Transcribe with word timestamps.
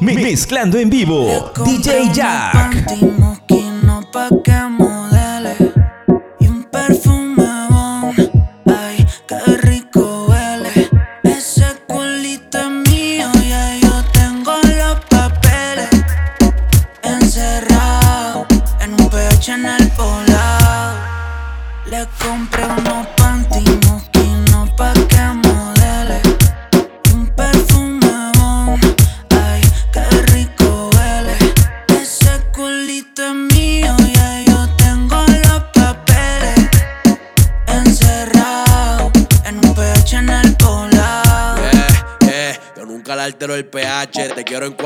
Mezclando 0.00 0.78
en 0.78 0.90
vivo, 0.90 1.52
DJ 1.64 2.10
Jack. 2.12 2.84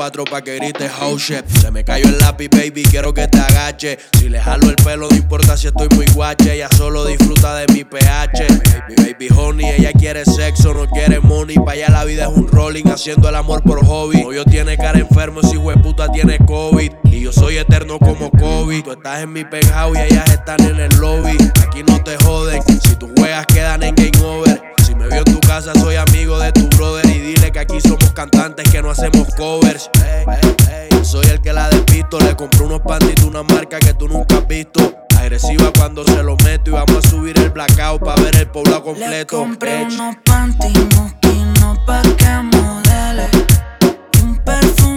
Cuatro 0.09 0.25
pa' 0.25 0.41
que 0.41 0.55
grites 0.55 0.91
oh 1.01 1.19
shit. 1.19 1.45
Se 1.61 1.69
me 1.69 1.83
cayó 1.83 2.07
el 2.07 2.17
lápiz, 2.17 2.49
baby, 2.49 2.81
quiero 2.81 3.13
que 3.13 3.27
te 3.27 3.37
agache. 3.37 3.99
Si 4.17 4.27
le 4.27 4.41
jalo 4.41 4.67
el 4.69 4.75
pelo, 4.77 5.07
no 5.07 5.15
importa 5.15 5.55
si 5.55 5.67
estoy 5.67 5.87
muy 5.95 6.07
guache. 6.15 6.55
Ella 6.55 6.67
solo 6.75 7.05
disfruta 7.05 7.55
de 7.57 7.71
mi 7.71 7.83
pH. 7.83 8.47
Mi 8.89 8.95
baby 8.95 9.27
honey, 9.35 9.69
ella 9.69 9.91
quiere 9.93 10.25
sexo, 10.25 10.73
no 10.73 10.87
quiere 10.87 11.19
money. 11.19 11.57
Pa' 11.57 11.73
allá 11.73 11.89
la 11.89 12.05
vida 12.05 12.23
es 12.23 12.35
un 12.35 12.47
rolling, 12.47 12.85
haciendo 12.85 13.29
el 13.29 13.35
amor 13.35 13.61
por 13.61 13.85
hobby. 13.85 14.25
yo 14.33 14.43
tiene 14.45 14.77
cara 14.77 14.97
enfermo, 14.97 15.43
si 15.43 15.59
puta 15.83 16.07
tiene 16.11 16.39
COVID. 16.39 16.91
Y 17.03 17.21
yo 17.21 17.31
soy 17.31 17.57
eterno 17.57 17.99
como 17.99 18.31
COVID. 18.31 18.83
Tú 18.83 18.91
estás 18.91 19.21
en 19.21 19.31
mi 19.31 19.45
penthouse 19.45 19.95
y 19.95 20.13
ellas 20.13 20.27
están 20.31 20.59
en 20.61 20.79
el 20.79 20.99
lobby. 20.99 21.37
Aquí 21.67 21.83
no 21.87 22.01
te 22.03 22.17
joden, 22.23 22.63
si 22.63 22.95
tus 22.95 23.11
juegas 23.15 23.45
quedan 23.45 23.83
en 23.83 23.93
game 23.93 24.25
over. 24.25 24.78
Me 24.99 25.07
vio 25.07 25.17
en 25.19 25.23
tu 25.25 25.39
casa, 25.39 25.73
soy 25.79 25.95
amigo 25.95 26.37
de 26.39 26.51
tu 26.51 26.67
brother. 26.77 27.05
Y 27.07 27.19
dile 27.19 27.51
que 27.51 27.59
aquí 27.59 27.79
somos 27.81 28.11
cantantes 28.11 28.69
que 28.69 28.81
no 28.81 28.91
hacemos 28.91 29.27
covers. 29.35 29.89
Ey, 30.05 30.25
ey, 30.27 30.55
ey. 30.71 30.89
Yo 30.91 31.03
Soy 31.05 31.25
el 31.27 31.41
que 31.41 31.53
la 31.53 31.69
despisto. 31.69 32.19
Le 32.19 32.35
compré 32.35 32.63
unos 32.63 32.81
panties 32.81 33.15
de 33.15 33.25
una 33.25 33.43
marca 33.43 33.79
que 33.79 33.93
tú 33.93 34.07
nunca 34.07 34.37
has 34.37 34.47
visto. 34.47 34.93
Agresiva 35.17 35.71
cuando 35.77 36.03
se 36.03 36.21
lo 36.23 36.35
meto. 36.43 36.71
Y 36.71 36.73
vamos 36.73 36.97
a 37.05 37.09
subir 37.09 37.37
el 37.39 37.49
blackout 37.49 38.03
para 38.03 38.21
ver 38.21 38.35
el 38.37 38.47
poblado 38.47 38.79
Le 38.79 38.83
completo. 38.83 39.37
compré 39.37 39.81
Ech. 39.83 39.87
unos 39.93 40.15
panty 40.25 40.73
mosquinos 40.95 41.79
pa' 41.85 42.01
que 42.17 42.29
modele 42.43 43.27
un 44.23 44.37
perfume 44.43 44.88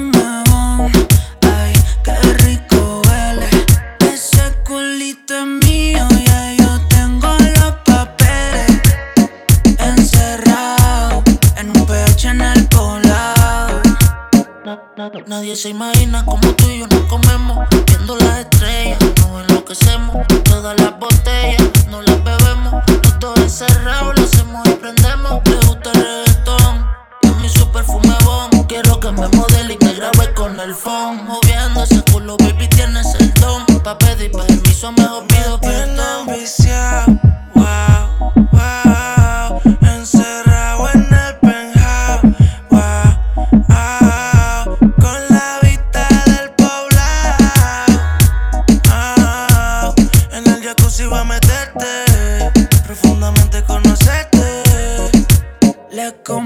Nadie 15.27 15.57
se 15.57 15.71
imagina 15.71 16.25
como 16.25 16.55
tú 16.55 16.71
y 16.71 16.79
yo 16.79 16.87
nos 16.87 17.01
comemos. 17.07 17.59
Viendo 17.89 18.15
las 18.19 18.39
estrellas, 18.39 18.99
nos 19.19 19.49
enloquecemos. 19.49 20.17
Todas 20.45 20.81
las 20.81 20.97
botellas, 20.97 21.87
no 21.89 22.03
las 22.03 22.23
bebemos. 22.23 22.85
Los 23.03 23.19
dos 23.19 23.37
encerrados, 23.39 24.15
lo 24.17 24.25
hacemos 24.25 24.69
y 24.69 24.71
prendemos. 24.75 25.43
Le 25.45 25.57
gusta 25.67 25.91
el 25.95 26.05
reggaetón, 26.05 26.87
y 27.23 27.27
a 27.27 27.33
mí 27.33 27.49
su 27.49 27.69
perfume 27.73 28.15
bon. 28.25 28.65
Quiero 28.69 29.01
que 29.01 29.11
me 29.11 29.27
modele 29.27 29.77
y 29.81 29.85
me 29.85 29.93
grabe 29.95 30.33
con 30.35 30.61
el 30.61 30.73
phone. 30.73 31.25
Moviendo 31.25 31.83
ese 31.83 32.01
culo, 32.13 32.37
baby, 32.39 32.69
tienes 32.69 33.13
el 33.19 33.35
don. 33.35 33.67
Pa' 33.83 33.99
pedir 33.99 34.31
permiso, 34.31 34.93
mejor 34.93 35.27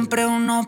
Le 0.07 0.11
compré 0.11 0.25
unos 0.25 0.67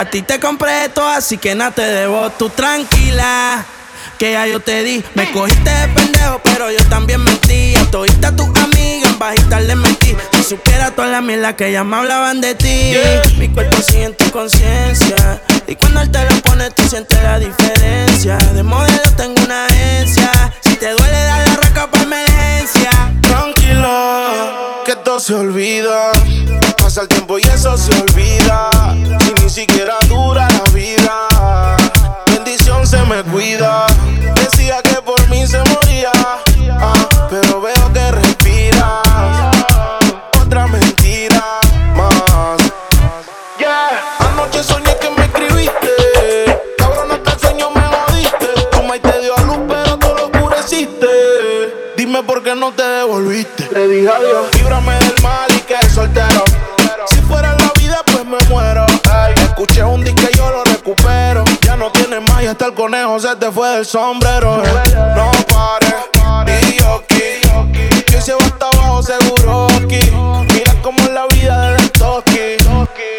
A 0.00 0.06
ti 0.06 0.22
te 0.22 0.40
compré 0.40 0.86
esto, 0.86 1.06
así 1.06 1.36
que 1.36 1.54
nada 1.54 1.72
te 1.72 1.82
debo. 1.82 2.30
Tú 2.30 2.48
tranquila, 2.48 3.62
que 4.18 4.32
ya 4.32 4.46
yo 4.46 4.58
te 4.58 4.82
di. 4.82 5.04
Me 5.14 5.30
cogiste 5.30 5.68
de 5.68 5.88
pendejo, 5.88 6.40
pero 6.42 6.70
yo 6.70 6.82
también 6.88 7.22
mentí. 7.22 7.76
A 7.76 7.84
todita 7.90 8.34
tus 8.34 8.48
amigas, 8.58 9.12
en 9.12 9.18
bajita 9.18 9.60
le 9.60 9.76
mentí. 9.76 10.16
Si 10.32 10.42
supiera 10.42 10.90
toda 10.90 11.08
la 11.08 11.20
mierda 11.20 11.54
que 11.54 11.70
ya 11.70 11.84
me 11.84 11.98
hablaban 11.98 12.40
de 12.40 12.54
ti. 12.54 12.94
Mi 13.36 13.50
cuerpo 13.50 13.76
sigue 13.82 14.04
en 14.04 14.16
tu 14.16 14.30
conciencia. 14.30 15.42
Y 15.66 15.76
cuando 15.76 16.00
él 16.00 16.10
te 16.10 16.24
lo 16.24 16.34
pone, 16.44 16.70
tú 16.70 16.82
sientes 16.88 17.22
la 17.22 17.38
diferencia. 17.38 18.38
De 18.54 18.62
modelo 18.62 19.02
tengo 19.18 19.34
una 19.44 19.66
agencia. 19.66 20.30
Si 20.60 20.76
te 20.76 20.92
duele, 20.92 21.24
dale 21.24 21.50
arranca 21.50 21.90
para 21.90 22.04
emergencia. 22.04 22.90
Tranquila, 23.20 24.59
que 24.84 24.96
todo 24.96 25.20
se 25.20 25.34
olvida. 25.34 26.12
Pasa 26.76 27.02
el 27.02 27.08
tiempo 27.08 27.38
y 27.38 27.42
eso 27.42 27.76
se 27.76 27.92
olvida. 28.00 28.70
Y 28.94 29.42
ni 29.42 29.50
siquiera 29.50 29.98
dura 30.08 30.48
la 30.48 30.70
vida. 30.72 31.28
Bendición 32.32 32.86
se 32.86 33.02
me 33.04 33.22
cuida. 33.24 33.86
Decía 34.34 34.80
que 34.82 35.02
por 35.02 35.28
mí 35.28 35.46
se 35.46 35.58
moría. 35.58 36.12
ah, 36.80 37.08
pero 37.28 37.60
veo 37.60 37.92
que 37.92 38.29
no 52.70 52.76
te 52.76 52.82
devolviste. 52.82 53.68
Le 53.72 53.88
dije 53.88 54.08
adiós. 54.08 54.46
Líbrame 54.54 54.92
del 54.94 55.22
mal 55.22 55.50
y 55.50 55.60
que 55.60 55.76
soltero. 55.88 56.44
Si 57.06 57.16
fuera 57.22 57.54
la 57.56 57.72
vida, 57.80 58.00
pues 58.04 58.24
me 58.24 58.38
muero. 58.48 58.86
Ay, 59.10 59.34
escuché 59.36 59.82
un 59.82 60.04
disco 60.04 60.22
y 60.32 60.36
yo 60.36 60.50
lo 60.50 60.64
recupero. 60.64 61.44
Ya 61.62 61.76
no 61.76 61.90
tienes 61.90 62.20
más 62.28 62.42
y 62.42 62.46
hasta 62.46 62.66
el 62.66 62.74
conejo 62.74 63.18
se 63.18 63.34
te 63.36 63.50
fue 63.50 63.68
del 63.70 63.86
sombrero. 63.86 64.62
No 65.16 65.30
pares, 65.48 66.62
y 66.68 66.78
yo 66.78 67.02
Que 68.06 68.20
se 68.20 68.32
va 68.34 68.44
hasta 68.44 68.66
abajo 68.68 69.02
seguro 69.02 69.66
aquí. 69.66 70.00
Mira 70.52 70.74
cómo 70.82 70.98
es 71.00 71.10
la 71.10 71.26
vida 71.26 71.70
de 71.72 71.88
toki. 71.90 72.56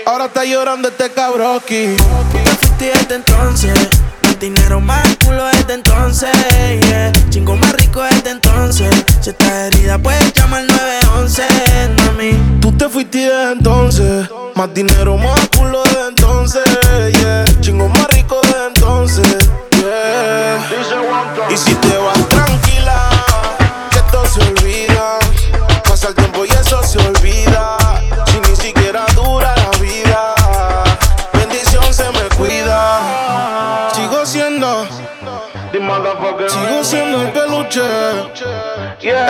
Ahora 0.06 0.26
está 0.26 0.46
llorando 0.46 0.88
este 0.88 1.12
cabroki. 1.12 1.96
Te 2.44 2.56
fuiste 2.56 2.92
desde 2.94 3.16
entonces. 3.16 3.90
Dinero, 4.42 4.82
más 4.82 5.08
culo 5.24 5.46
desde 5.46 5.76
entonces. 5.76 6.32
Yeah. 6.88 7.12
Chingo 7.30 7.56
más 7.58 7.74
rico 7.74 8.02
desde 8.02 8.32
entonces. 8.32 8.90
Si 9.22 9.30
estás 9.30 9.52
herida, 9.72 10.00
puedes 10.00 10.34
llamar 10.34 10.64
911, 10.64 11.44
mami. 12.08 12.32
Tú 12.60 12.72
te 12.72 12.90
fuiste 12.90 13.20
desde 13.20 13.52
entonces. 13.52 14.28
Más 14.56 14.74
dinero, 14.74 15.16
más 15.16 15.48
culo 15.56 15.84
desde 15.84 16.08
entonces. 16.08 16.64
Yeah. 17.20 17.46
Chingo 17.62 17.88
más 17.88 18.11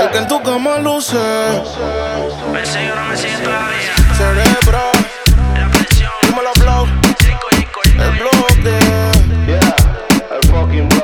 El 0.01 0.09
que 0.09 0.17
en 0.17 0.27
tu 0.27 0.41
cama 0.41 0.79
luce. 0.79 1.15
Me 2.51 2.65
sigue 2.65 2.91
no 2.95 3.05
me 3.05 3.15
sigue 3.15 3.37
todavía. 3.43 3.93
Cerebro. 4.17 4.81
La 5.53 5.69
presión. 5.69 6.11
Dímelo, 6.23 6.51
blow. 6.55 6.87
Chico, 7.19 7.47
chico, 7.51 7.81
El 7.85 8.11
bloque. 8.17 8.41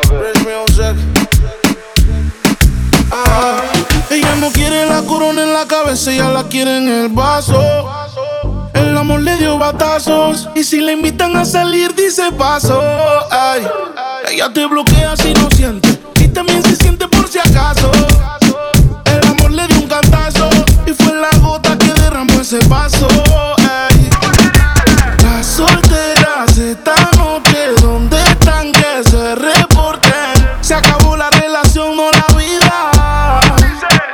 Fresh 0.07 0.41
music. 0.47 0.95
Ah, 3.11 3.61
ella 4.09 4.35
no 4.37 4.49
quiere 4.51 4.87
la 4.87 5.03
corona 5.03 5.43
en 5.43 5.53
la 5.53 5.67
cabeza, 5.67 6.11
ella 6.11 6.29
la 6.29 6.43
quiere 6.45 6.77
en 6.77 6.89
el 6.89 7.09
vaso. 7.09 7.61
El 8.73 8.97
amor 8.97 9.19
le 9.19 9.37
dio 9.37 9.59
batazos. 9.59 10.49
Y 10.55 10.63
si 10.63 10.81
le 10.81 10.93
invitan 10.93 11.37
a 11.37 11.45
salir, 11.45 11.93
dice 11.93 12.31
paso. 12.31 12.81
Ay, 13.29 13.67
ella 14.31 14.51
te 14.51 14.65
bloquea 14.65 15.15
si 15.15 15.33
no 15.33 15.51
siente. 15.51 15.99
Y 16.15 16.29
también 16.29 16.63
se 16.63 16.75
siente 16.75 17.07
por 17.07 17.27
si 17.27 17.37
acaso. 17.37 17.91
Le 19.49 19.67
dio 19.67 19.81
un 19.81 19.87
cantazo. 19.87 20.49
Y 20.85 20.91
fue 20.91 21.13
la 21.15 21.29
gota 21.39 21.77
que 21.77 21.93
derramó 21.93 22.41
ese 22.41 22.59
vaso. 22.67 23.07
Ay. 23.59 24.09
Las 25.23 25.45
solteras 25.45 26.57
esta 26.57 26.95
noche, 27.17 27.73
¿dónde 27.81 28.17
están? 28.23 28.71
Que 28.71 29.03
se 29.09 29.35
reporten. 29.35 30.47
Se 30.61 30.73
acabó 30.73 31.15
la 31.15 31.29
relación, 31.29 31.95
no 31.95 32.09
la 32.11 32.27
vida. 32.35 33.41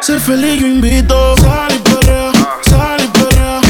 Ser 0.01 0.19
feliz 0.19 0.59
yo 0.61 0.67
invito. 0.67 1.35
Sal 1.37 1.73
y 1.73 1.79
perrea, 1.79 2.31
sal 2.61 3.01
y 3.01 3.07
perrea, 3.07 3.61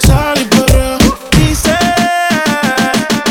sal 0.00 0.40
y 0.40 0.44
perrea. 0.44 0.98
Dice, 1.38 1.78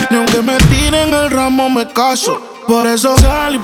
ni 0.09 0.17
aunque 0.17 0.41
me 0.41 0.57
tiren 0.57 1.13
el 1.13 1.29
ramo 1.29 1.69
me 1.69 1.87
caso. 1.91 2.41
Por 2.67 2.87
eso 2.87 3.17
sal 3.17 3.55
y 3.55 3.59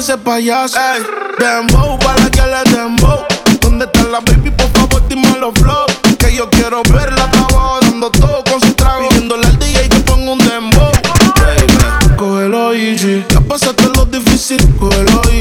ese 0.00 0.16
payaso. 0.16 0.78
Ey, 0.78 1.02
dembow, 1.38 1.98
para 1.98 2.30
que 2.30 2.40
le 2.40 2.62
dembow. 2.72 3.18
¿Dónde 3.60 3.84
está 3.84 4.02
la 4.04 4.20
baby? 4.20 4.50
Por 4.50 4.68
favor, 4.70 5.02
dime 5.08 5.36
los 5.38 5.52
flow. 5.54 5.86
Que 6.18 6.34
yo 6.34 6.48
quiero 6.48 6.82
verla 6.90 7.24
abajo 7.24 7.80
dando 7.82 8.10
todo 8.10 8.42
con 8.44 8.60
su 8.62 8.72
trago. 8.72 9.08
Pidiéndole 9.10 9.46
al 9.46 9.58
DJ 9.58 9.88
que 9.90 10.00
ponga 10.00 10.32
un 10.32 10.38
dembow. 10.38 10.90
Baby, 11.36 12.16
cógelo 12.16 12.72
easy. 12.72 13.22
Ya 13.28 13.40
pasaste 13.42 13.88
lo 13.94 14.06
difícil, 14.06 14.66
cógelo 14.78 15.20
easy. 15.32 15.39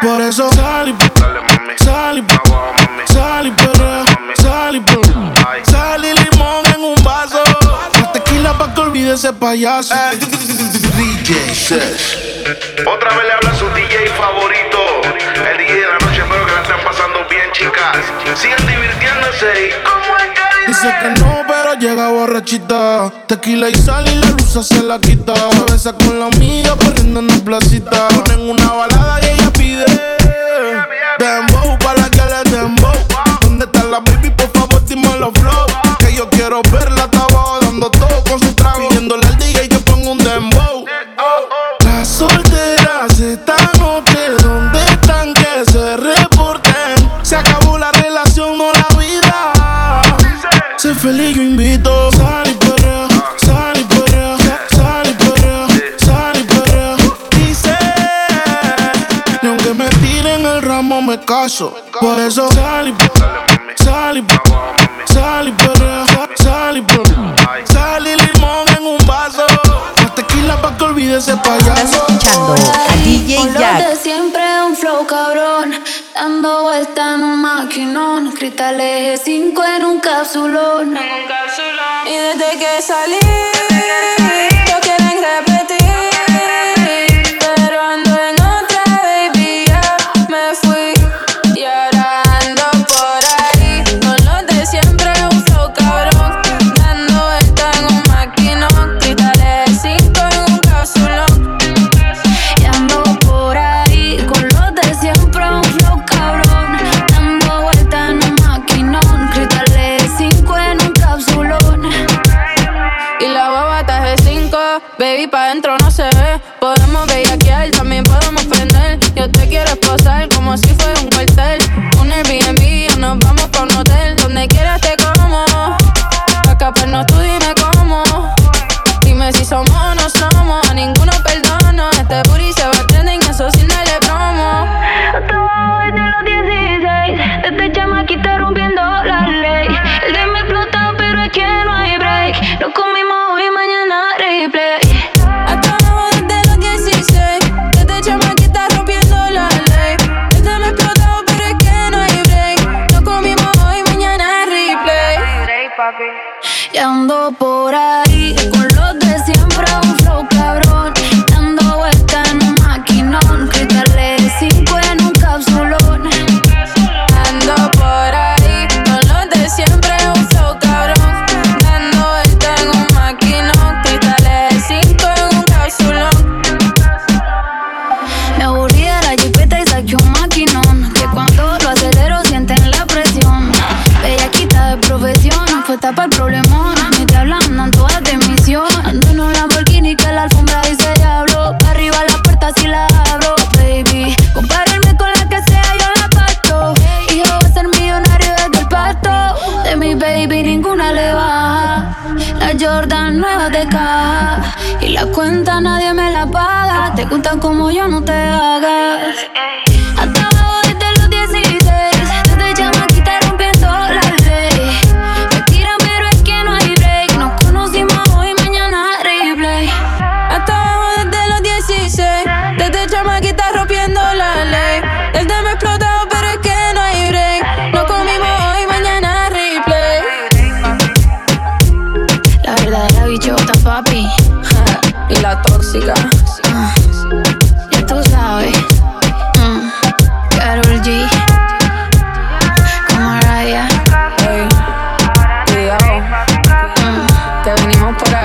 Por 0.00 0.20
eso 0.22 0.50
sal 0.52 0.88
y 0.88 1.84
sal 1.84 2.18
y 2.18 3.12
sal 3.12 3.46
y 3.46 3.50
perrea, 3.50 4.04
sal 4.34 4.76
y 4.76 4.80
perrea. 4.80 5.62
Sal 5.64 6.04
y 6.04 6.14
limón 6.14 6.64
en 6.74 6.82
un 6.82 7.04
vaso. 7.04 7.42
Más 7.62 8.12
tequila 8.14 8.56
pa' 8.56 8.72
que 8.74 8.80
olvide 8.80 9.12
ese 9.12 9.30
payaso. 9.32 9.94
DJ 10.96 11.54
Sesh. 11.54 12.46
Otra 12.86 13.10
vez 13.10 13.24
le 13.26 13.32
habla 13.32 13.54
su 13.54 13.68
DJ 13.70 14.06
favorito. 14.16 14.78
El 15.50 15.58
DJ 15.58 15.74
de 15.74 15.86
la 15.86 15.98
noche, 15.98 16.22
espero 16.22 16.46
que 16.46 16.52
la 16.52 16.62
estén 16.62 16.80
pasando 16.82 17.26
bien, 17.28 17.52
chicas. 17.52 17.98
Sigan 18.34 18.66
divirtiéndose. 18.66 19.68
¿Y 19.68 19.84
cómo 19.84 20.16
es 20.16 20.30
que 20.32 20.51
dice? 20.82 20.94
Que 21.02 21.20
no, 21.20 21.42
pero 21.46 21.74
llega 21.78 22.08
borrachita. 22.10 23.12
Tequila 23.26 23.68
y 23.68 23.74
sal 23.74 24.04
y 24.08 24.14
la 24.16 24.30
luz 24.30 24.66
se 24.66 24.82
la 24.82 24.98
quita. 24.98 25.34
Se 25.34 25.72
besa 25.72 25.92
con 25.92 26.18
la 26.18 26.26
amiga 26.26 26.76
corriendo 26.76 27.20
en 27.20 27.28
la 27.28 27.36
placita. 27.36 28.08
Ponen 28.08 28.50
una 28.50 28.72
balada 28.72 29.20
y 29.22 29.26
ella 29.26 29.52
pide. 29.52 29.84
Dembow 31.18 31.78
para 31.78 32.08
que 32.10 32.22
le 32.22 32.50
dembow. 32.50 32.92
¿Dónde 33.40 33.64
está 33.64 33.84
la 33.84 34.00
baby? 34.00 34.30
Por 34.30 34.50
favor, 34.50 34.84
dime 34.86 35.16
los 35.18 35.32
flow. 35.34 35.66
Que 35.98 36.14
yo 36.14 36.28
quiero 36.30 36.62
verla 36.70 37.01
caso. 61.24 61.74
Por 62.00 62.18
eso 62.20 62.50
sal 62.52 62.88
y 62.88 63.82
sal 63.82 64.18
y 64.18 65.12
sal 65.12 65.48
y 65.48 65.52
perrea, 65.52 66.04
sal 66.36 66.76
y. 66.78 67.72
Sal 67.72 68.06
y 68.06 68.16
limón 68.16 68.68
en 68.76 68.86
un 68.86 69.06
vaso. 69.06 69.44
Más 70.02 70.14
tequila 70.14 70.60
pa' 70.60 70.76
que 70.76 70.84
olvide 70.84 71.16
ese 71.18 71.32
Estás 71.32 71.48
payaso. 71.48 71.96
escuchando 72.08 72.54
a 72.54 72.96
DJ 73.04 73.52
Jack. 73.58 73.88
de 73.88 73.96
siempre 73.96 74.42
un 74.66 74.76
flow 74.76 75.06
cabrón, 75.06 75.74
dando 76.14 76.62
vuelta 76.62 77.14
en 77.14 77.24
un 77.24 77.40
maquinón, 77.40 78.32
cristales 78.32 79.20
5 79.24 79.64
en 79.64 79.84
un 79.84 80.00
capsulón. 80.00 80.96
Y 82.06 82.16
desde 82.16 82.58
que 82.58 82.82
salí, 82.82 84.21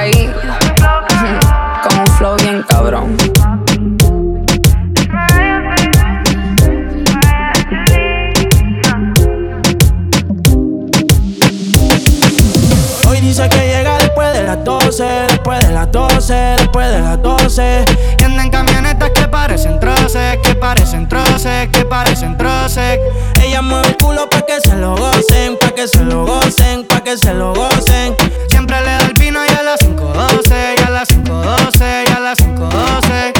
ahí. 0.07 0.33
Con 1.83 1.99
un 1.99 2.07
flow 2.17 2.35
bien 2.37 2.63
cabrón. 2.67 3.17
Hoy 13.07 13.21
dice 13.21 13.49
que 13.49 13.57
llega 13.57 13.97
después 13.97 14.33
de 14.33 14.43
las 14.43 14.63
12, 14.63 15.03
después 15.03 15.67
de 15.67 15.73
las 15.73 15.91
12, 15.91 16.33
después 16.33 16.91
de 16.91 16.99
las 16.99 17.21
12. 17.21 17.85
Parecen 20.57 21.07
troces, 21.07 21.69
que 21.69 21.85
parecen 21.85 22.37
troces. 22.37 22.99
Ella 23.41 23.61
mueve 23.61 23.87
el 23.87 23.97
culo 23.97 24.29
pa' 24.29 24.45
que 24.45 24.59
se 24.61 24.75
lo 24.75 24.95
gocen, 24.95 25.57
pa' 25.59 25.71
que 25.71 25.87
se 25.87 26.03
lo 26.03 26.25
gocen, 26.25 26.85
pa' 26.85 27.01
que 27.01 27.17
se 27.17 27.33
lo 27.33 27.53
gocen. 27.53 28.15
Siempre 28.49 28.79
le 28.81 28.91
da 28.91 29.05
el 29.05 29.13
vino 29.13 29.39
y 29.45 29.49
a 29.49 29.63
las 29.63 29.81
5.12, 29.81 30.75
y 30.77 30.83
a 30.83 30.89
las 30.89 31.09
5.12, 31.09 32.03
y 32.07 32.11
a 32.11 32.19
las 32.19 32.39
5.12. 32.39 33.36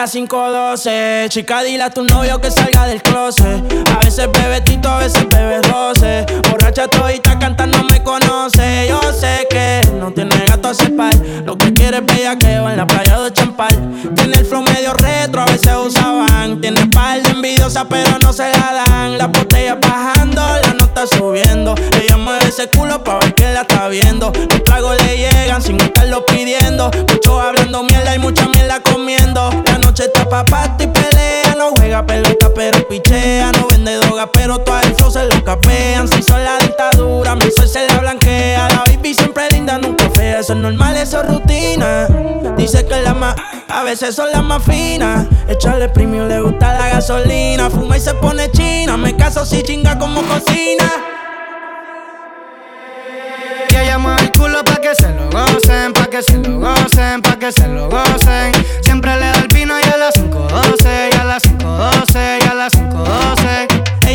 Las 0.00 0.14
5.12, 0.14 1.28
chica, 1.28 1.62
dile 1.62 1.82
a 1.82 1.90
tu 1.90 2.02
novio 2.02 2.40
que 2.40 2.50
salga 2.50 2.86
del 2.86 3.02
closet. 3.02 3.62
A 3.94 3.98
veces 4.02 4.32
bebe 4.32 4.62
tito, 4.62 4.88
a 4.88 4.96
veces 4.96 5.28
bebe 5.28 5.60
roce. 5.60 6.24
Borracha 6.50 6.88
todita 6.88 7.38
cantando 7.38 7.84
me 7.84 8.02
conoce. 8.02 8.86
Yo 8.88 8.98
sé 9.12 9.46
que 9.50 9.82
no 9.98 10.10
tiene 10.10 10.34
gato 10.46 10.70
a 10.70 10.96
par. 10.96 11.14
Lo 11.44 11.58
que 11.58 11.74
quiere 11.74 11.98
es 11.98 12.06
bellaqueo 12.06 12.70
en 12.70 12.78
la 12.78 12.86
playa 12.86 13.20
de 13.20 13.30
Champal. 13.30 13.76
Tiene 14.16 14.38
el 14.38 14.46
flow 14.46 14.62
medio 14.62 14.94
retro, 14.94 15.42
a 15.42 15.44
veces 15.44 15.70
usaban. 15.76 16.62
Tiene 16.62 16.86
par 16.86 17.20
de 17.20 17.28
envidiosa, 17.28 17.86
pero 17.86 18.18
no 18.22 18.32
se 18.32 18.48
la 18.48 18.82
dan. 18.86 19.18
La 19.18 19.26
botella 19.26 19.74
bajando, 19.74 20.40
la 20.62 20.72
nota 20.78 21.06
subiendo. 21.06 21.74
Ella 22.02 22.16
mueve 22.16 22.48
ese 22.48 22.70
culo 22.70 23.04
pa' 23.04 23.18
ver 23.18 23.34
que 23.34 23.52
la 23.52 23.60
está 23.60 23.86
viendo. 23.88 24.32
Los 24.48 24.64
tragos 24.64 24.96
le 25.04 25.18
llegan 25.18 25.60
sin 25.60 25.78
estarlo 25.78 26.24
pidiendo. 26.24 26.90
Muchos 27.06 27.38
hablando 27.38 27.82
mierda 27.82 28.14
y 28.14 28.18
mucha 28.18 28.48
mierda 28.48 28.80
comiendo. 28.80 29.50
Está 29.98 30.28
pa' 30.28 30.76
y 30.78 30.86
pelea. 30.86 31.54
No 31.56 31.70
juega 31.76 32.04
pelota, 32.06 32.50
pero 32.54 32.86
pichea. 32.88 33.50
No 33.52 33.66
vende 33.68 33.96
droga, 33.96 34.30
pero 34.30 34.58
todo 34.58 34.80
el 34.80 34.94
flow 34.94 35.10
se 35.10 35.24
lo 35.26 35.44
capean. 35.44 36.08
Si 36.08 36.22
son 36.22 36.42
la 36.44 36.58
dictadura, 36.58 37.34
mi 37.34 37.50
sol 37.50 37.68
se 37.68 37.86
la 37.86 37.98
blanquea. 37.98 38.68
La 38.68 38.84
baby 38.86 39.14
siempre 39.14 39.48
linda, 39.50 39.78
nunca 39.78 40.08
fea. 40.10 40.40
Eso 40.40 40.52
es 40.52 40.58
normal, 40.58 40.96
eso 40.96 41.20
es 41.20 41.28
rutina. 41.28 42.06
Dice 42.56 42.86
que 42.86 43.02
la 43.02 43.14
más, 43.14 43.34
a 43.68 43.82
veces 43.82 44.14
son 44.14 44.30
las 44.30 44.42
más 44.42 44.62
finas. 44.62 45.26
Echarle 45.48 45.88
premium, 45.88 46.28
le 46.28 46.40
gusta 46.40 46.78
la 46.78 46.88
gasolina. 46.88 47.70
Fuma 47.70 47.96
y 47.96 48.00
se 48.00 48.14
pone 48.14 48.50
china. 48.52 48.96
Me 48.96 49.16
caso 49.16 49.44
si 49.44 49.62
chinga 49.62 49.98
como 49.98 50.22
cocina. 50.22 50.90
Ella 53.80 53.96
mueve 53.98 54.22
el 54.22 54.32
culo 54.32 54.62
pa' 54.62 54.76
que 54.76 54.94
se 54.94 55.08
lo 55.08 55.30
gocen, 55.30 55.92
pa' 55.94 56.06
que 56.06 56.22
se 56.22 56.36
lo 56.36 56.60
gocen, 56.60 57.22
pa' 57.22 57.38
que 57.38 57.50
se 57.50 57.66
lo 57.66 57.88
gocen. 57.88 58.52
Siempre 58.82 59.18
le 59.18 59.32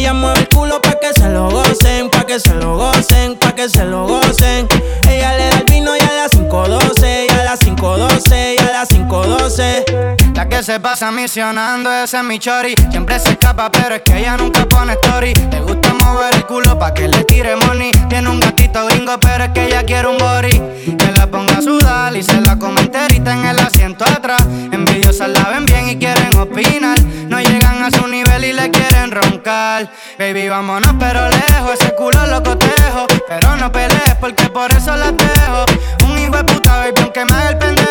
Ella 0.05 0.13
mueve 0.13 0.41
el 0.41 0.50
culo 0.50 0.79
pa' 0.83 1.00
que 1.00 1.12
se 1.19 1.27
lo 1.29 1.50
gocen, 1.50 2.12
pa' 2.12 2.27
que 2.27 2.39
se 2.39 2.53
lo 2.53 2.77
gocen, 2.77 3.39
pa' 3.39 3.55
que 3.55 3.67
se 3.67 3.83
lo 3.85 4.05
gocen. 4.05 4.67
Ella 5.09 5.35
le 5.35 5.50
da 5.50 5.57
el 5.57 5.63
vino 5.63 5.95
y 5.95 6.00
a 6.00 6.13
las 6.13 6.31
5.12, 6.33 7.25
y 7.27 7.33
a 7.33 7.43
las 7.43 7.64
5.12, 7.95 8.55
y 8.55 8.61
a 8.61 8.71
las 8.71 8.89
5.12. 8.89 10.35
La 10.35 10.49
que 10.49 10.61
se 10.63 10.81
pasa 10.81 11.11
misionando, 11.11 11.89
ese 11.91 12.17
es 12.17 12.23
mi 12.23 12.39
chori. 12.39 12.75
Siempre 12.91 13.17
se 13.19 13.31
escapa, 13.31 13.71
pero 13.71 13.95
es 13.95 14.01
que 14.01 14.17
ella 14.17 14.35
nunca 14.35 14.65
pone 14.65 14.93
story. 14.93 15.33
Le 15.33 15.61
gusta 15.61 15.93
mover 16.03 16.35
el 16.35 16.45
culo 16.45 16.77
pa' 16.77 16.93
que 16.93 17.07
le 17.07 17.23
tire 17.23 17.55
money. 17.55 17.91
Tiene 18.09 18.29
un 18.29 18.41
gatito 18.41 18.85
gringo, 18.87 19.17
pero 19.21 19.45
es 19.45 19.51
que 19.51 19.67
ella 19.67 19.83
quiere 19.83 20.09
un 20.09 20.17
body. 20.17 20.61
Que 20.97 21.11
la 21.15 21.27
ponga 21.27 21.57
a 21.57 21.61
sudar 21.61 22.13
y 22.17 22.21
se 22.21 22.41
la 22.41 22.59
come 22.59 22.81
enterita 22.81 23.31
en 23.31 23.45
el 23.45 23.59
asiento 23.59 24.03
atrás. 24.03 24.43
Envidiosas 24.71 25.29
la 25.29 25.49
ven 25.51 25.65
bien 25.65 25.89
y 25.89 25.95
quieren 25.97 26.35
opinar. 26.37 26.99
No 27.29 27.39
llegan 27.39 27.81
a 27.81 27.91
su 27.91 28.05
nivel 28.07 28.43
y 28.43 28.51
le 28.51 28.71
quieren 28.71 29.11
roncar. 29.11 29.89
Baby, 30.19 30.49
vámonos, 30.49 30.95
pero 30.99 31.29
lejos. 31.29 31.79
Ese 31.79 31.95
culo 31.95 32.25
lo 32.27 32.43
cotejo. 32.43 33.07
Pero 33.29 33.55
no 33.55 33.71
pelees 33.71 34.15
porque 34.19 34.49
por 34.49 34.69
eso 34.73 34.93
la 34.97 35.13
dejo. 35.13 35.65
Un 36.05 36.19
hijo 36.19 36.35
de 36.35 36.43
puta, 36.43 36.77
baby, 36.77 37.01
aunque 37.01 37.23
me 37.23 37.31
haga 37.31 37.49
el 37.49 37.57
pendejo. 37.57 37.84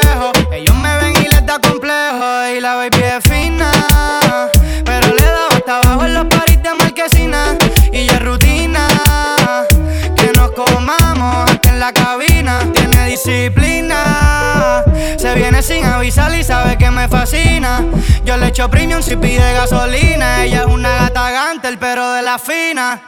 Ellos 0.52 0.74
me 0.76 0.96
ven 0.98 1.22
y 1.22 1.28
les 1.28 1.44
da 1.46 1.58
complejo. 1.58 2.48
Y 2.56 2.60
la 2.60 2.74
baby 2.76 3.02
es 3.02 3.24
fina. 3.24 3.70
Pero 4.84 5.14
le 5.14 5.24
da 5.24 5.48
hasta 5.50 5.78
abajo 5.78 6.04
en 6.04 6.14
los 6.14 6.26
paris 6.26 6.62
de 6.62 6.74
marquesina. 6.74 7.56
Y 7.92 8.08
es 8.08 8.22
rutina. 8.22 8.86
Que 10.16 10.32
nos 10.36 10.50
comamos 10.52 11.50
hasta 11.50 11.70
en 11.70 11.80
la 11.80 11.92
cabina. 11.92 12.60
Tiene 12.72 13.06
disciplina. 13.06 14.84
Se 15.18 15.34
viene 15.34 15.62
sin 15.62 15.84
avisar 15.84 16.34
y 16.34 16.44
sabe 16.44 16.76
que 16.76 16.90
me 16.90 17.08
fascina. 17.08 17.82
Yo 18.24 18.36
le 18.36 18.48
echo 18.48 18.68
premium 18.68 19.02
si 19.02 19.16
pide 19.16 19.52
gasolina. 19.54 20.44
Ella 20.44 20.60
es 20.60 20.66
una 20.66 20.90
gata 20.96 21.30
gantel, 21.30 21.78
pero 21.78 22.12
de 22.12 22.22
la 22.22 22.38
fina. 22.38 23.00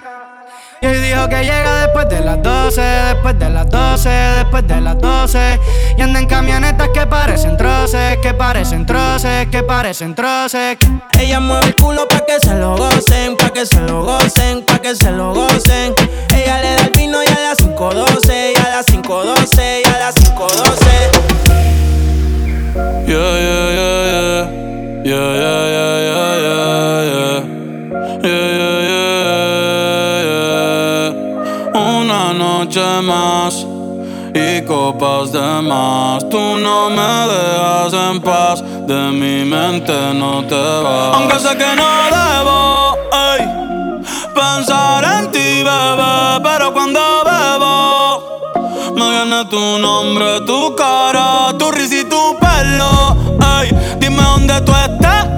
Y 0.86 0.88
hoy 0.88 0.98
dijo 1.00 1.28
que 1.28 1.42
llega 1.42 1.80
después 1.80 2.08
de 2.08 2.20
las 2.20 2.40
12, 2.40 2.80
después 2.80 3.36
de 3.40 3.50
las 3.50 3.68
12, 3.68 4.08
después 4.08 4.68
de 4.68 4.80
las 4.80 4.96
12. 5.00 5.58
Y 5.98 6.02
anda 6.02 6.20
en 6.20 6.26
camionetas 6.28 6.90
que 6.90 7.04
parecen 7.08 7.56
troces, 7.56 8.18
que 8.18 8.32
parecen 8.32 8.86
troces, 8.86 9.48
que 9.48 9.64
parecen 9.64 10.14
troces. 10.14 10.78
Ella 11.18 11.40
mueve 11.40 11.66
el 11.66 11.74
culo 11.74 12.06
pa' 12.06 12.24
que 12.24 12.38
se 12.38 12.54
lo 12.54 12.76
gocen, 12.76 13.36
pa' 13.36 13.50
que 13.50 13.66
se 13.66 13.80
lo 13.80 14.04
gocen, 14.04 14.62
pa' 14.62 14.78
que 14.78 14.94
se 14.94 15.10
lo 15.10 15.34
gocen. 15.34 15.92
Ella 16.32 16.60
le 16.60 16.74
da 16.76 16.82
el 16.84 16.90
vino 16.90 17.20
y 17.20 17.26
a 17.26 17.40
las 17.48 17.58
5.12, 17.58 18.52
y 18.54 18.56
a 18.56 18.68
las 18.68 18.86
5.12, 18.86 19.82
y 19.84 19.88
a 19.88 19.98
las 19.98 20.14
5.12. 20.14 20.76
Yeah, 23.08 23.16
yeah, 23.16 23.70
yeah, 23.74 24.04
yeah. 24.06 24.66
Yeah, 25.02 25.34
yeah, 25.34 25.66
yeah, 25.66 25.98
yeah, 26.06 26.36
yeah, 26.36 26.46
yeah. 26.46 27.02
Yeah, 27.02 27.05
noche 32.66 33.02
más 33.02 33.64
y 34.34 34.62
copas 34.62 35.30
de 35.30 35.62
más. 35.62 36.28
Tú 36.28 36.38
no 36.38 36.90
me 36.90 37.12
dejas 37.32 37.92
en 37.92 38.20
paz, 38.20 38.62
de 38.86 39.10
mi 39.12 39.44
mente 39.44 39.92
no 40.14 40.42
te 40.44 40.56
vas. 40.56 41.16
Aunque 41.16 41.38
sé 41.38 41.56
que 41.56 41.76
no 41.76 41.88
debo 42.16 42.96
ey, 43.12 43.46
pensar 44.34 45.04
en 45.04 45.30
ti, 45.30 45.62
bebé, 45.62 46.40
pero 46.42 46.72
cuando 46.72 47.00
bebo 47.24 48.40
viene 48.96 49.44
tu 49.44 49.78
nombre, 49.78 50.40
tu 50.40 50.74
cara, 50.74 51.56
tu 51.56 51.70
risa 51.70 51.98
y 52.00 52.04
tu 52.04 52.36
pelo. 52.40 53.16
Ey, 53.60 53.70
dime 54.00 54.22
dónde 54.22 54.60
tú 54.62 54.72
estás, 54.72 55.28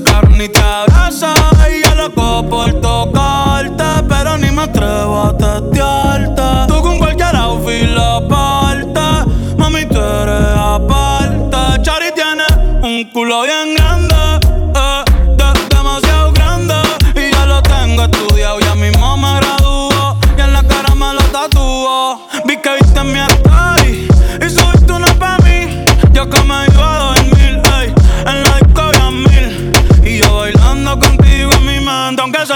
carro 0.00 0.28
ni 0.30 0.48
te 0.48 0.60
abraza. 0.60 1.34
Y 1.70 1.82
yo 1.84 1.94
loco 1.94 2.48
por 2.48 2.72
tocarte, 2.80 3.84
pero 4.08 4.38
ni 4.38 4.50
me 4.50 4.62
atrevo 4.62 5.22
a 5.24 5.36
testearte. 5.36 6.42
Tú 6.68 6.80
con 6.82 6.98
cualquier 6.98 7.36
outfit 7.36 7.88
la 7.88 8.26
parte, 8.28 9.00
mami, 9.58 9.84
tú 9.86 9.98
eres 9.98 10.56
aparte. 10.56 11.82
Chari 11.82 12.10
tiene 12.14 12.44
un 12.82 13.10
culo 13.12 13.42
bien 13.42 13.74
grande, 13.74 14.01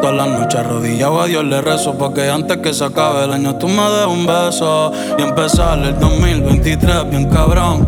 Todas 0.00 0.14
las 0.14 0.28
noches 0.28 0.60
arrodillado. 0.60 1.20
A 1.20 1.26
Dios 1.26 1.44
le 1.44 1.60
rezo 1.60 1.96
Porque 1.96 2.28
antes 2.28 2.58
que 2.58 2.72
se 2.74 2.84
acabe 2.84 3.24
el 3.24 3.32
año 3.32 3.56
tú 3.56 3.68
me 3.68 3.82
des 3.90 4.06
un 4.06 4.26
beso. 4.26 4.92
Y 5.18 5.22
empezar 5.22 5.78
el 5.78 5.98
2023 5.98 7.10
bien 7.10 7.30
cabrón 7.30 7.86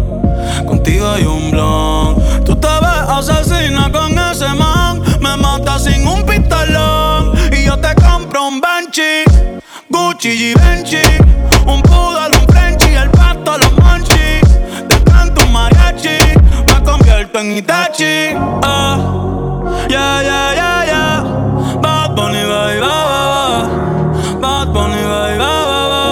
Contigo 0.67 1.07
hay 1.09 1.25
un 1.25 1.51
blon. 1.51 2.45
Tú 2.45 2.57
te 2.57 2.67
ves 2.67 3.09
asesina 3.09 3.91
con 3.93 4.19
ese 4.19 4.49
man 4.55 5.03
Me 5.21 5.37
matas 5.37 5.85
sin 5.85 6.07
un 6.07 6.25
pistolón. 6.25 7.33
Y 7.53 7.65
yo 7.65 7.77
te 7.79 7.95
compro 7.97 8.49
un 8.49 8.61
Banshee 8.61 9.25
Gucci 9.91 10.29
y 10.29 10.55
Benchi 10.55 11.03
Un 11.67 11.83
poodle, 11.83 12.39
un 12.41 12.49
Frenchy 12.53 12.95
El 12.95 13.11
pato, 13.11 13.57
los 13.59 13.73
monchis 13.79 14.43
Te 14.89 15.03
canto 15.05 15.45
un 15.45 15.53
mariachi 15.53 16.19
Me 16.67 16.85
convierto 16.85 17.39
en 17.41 17.57
Itachi. 17.57 18.37
Ah. 18.63 19.19
Yeah, 19.89 20.23
yeah, 20.23 20.55
yeah, 20.55 20.85
Baby, 22.69 22.81
ba, 22.85 22.97
ba, 23.09 23.21
ba. 23.33 23.45
Bad 24.45 24.67
Bunny, 24.75 25.01
baby, 25.11 25.39
ba, 25.41 25.53
ba, 25.71 25.81
ba. 25.93 26.05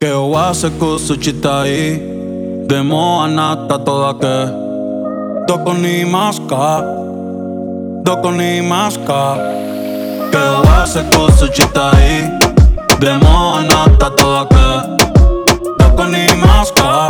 Que 0.00 0.12
wase 0.14 0.70
kusuchitai 0.78 1.98
Demo 2.68 3.18
anata 3.24 3.78
toda 3.82 4.14
que. 4.22 4.36
Doko 5.48 5.72
ni 5.74 6.04
maska 6.04 6.86
Doko 8.06 8.30
ni 8.30 8.60
maska 8.62 9.22
Que 10.30 10.44
wase 10.66 11.02
kusuchitai 11.10 12.30
Demo 13.00 13.34
anata 13.58 14.08
toda 14.18 14.46
que. 14.52 14.68
Doko 15.82 16.04
ni 16.12 16.24
maska 16.46 17.08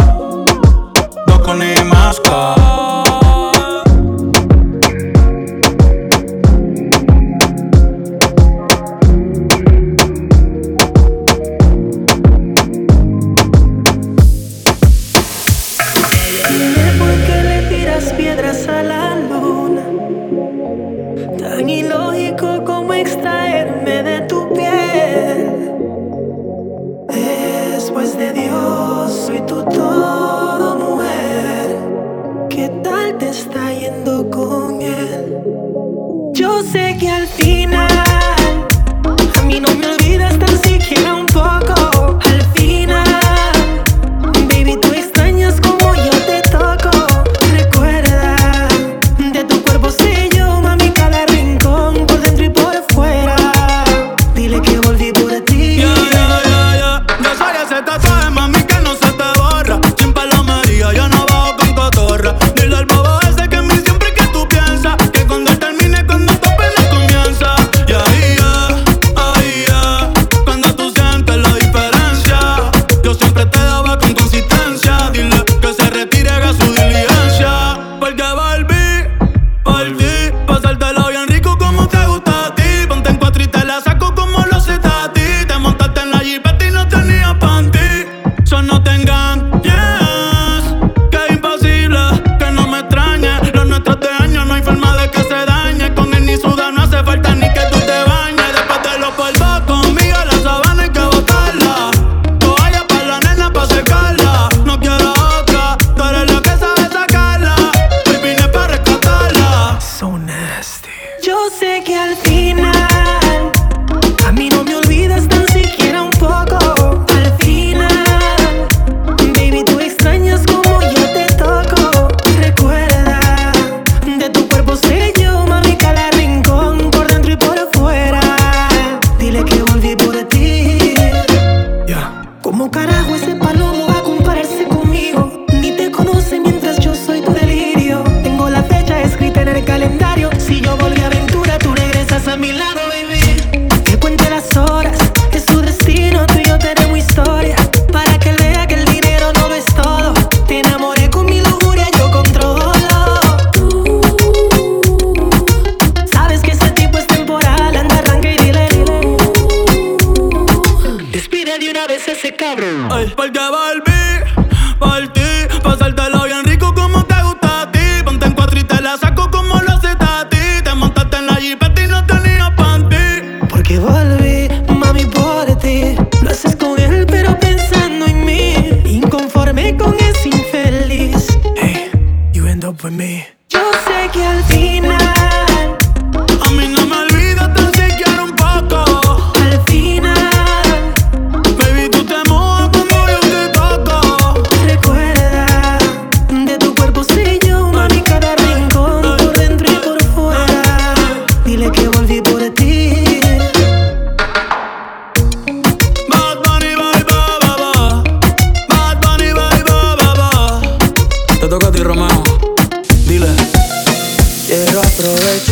Doko 1.29 1.53
ni 1.61 1.75
maska 1.93 2.98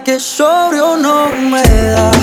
que 0.00 0.20
sobrio 0.20 0.96
no 0.96 1.28
me 1.50 1.62
da. 1.62 2.17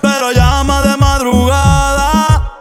Pero 0.00 0.32
llama 0.32 0.82
de 0.82 0.96
madrugada. 0.96 2.56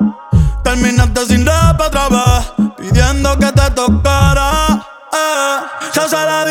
Terminaste 0.64 1.26
sin 1.26 1.46
rap 1.46 1.80
otra 1.82 2.10
vez, 2.10 2.54
pidiendo 2.78 3.38
que 3.38 3.52
te 3.52 3.72
tocara. 3.72 4.82
Eh, 5.12 5.60
se 5.92 6.00
hace 6.00 6.16
la 6.16 6.46